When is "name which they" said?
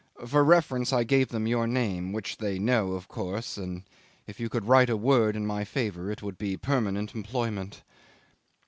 1.67-2.57